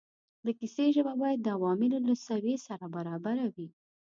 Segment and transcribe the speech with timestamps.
[0.45, 3.67] د کیسې ژبه باید د عوامو له سویې سره برابره وي.